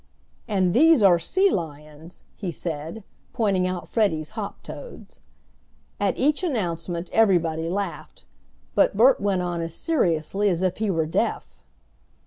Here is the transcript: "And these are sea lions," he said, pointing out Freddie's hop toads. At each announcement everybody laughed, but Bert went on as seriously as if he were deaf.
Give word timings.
"And 0.47 0.73
these 0.73 1.03
are 1.03 1.19
sea 1.19 1.51
lions," 1.51 2.23
he 2.35 2.49
said, 2.51 3.03
pointing 3.33 3.67
out 3.67 3.87
Freddie's 3.87 4.31
hop 4.31 4.63
toads. 4.63 5.19
At 5.99 6.17
each 6.17 6.41
announcement 6.41 7.11
everybody 7.13 7.69
laughed, 7.69 8.25
but 8.73 8.97
Bert 8.97 9.21
went 9.21 9.43
on 9.43 9.61
as 9.61 9.75
seriously 9.75 10.49
as 10.49 10.63
if 10.63 10.77
he 10.77 10.89
were 10.89 11.05
deaf. 11.05 11.59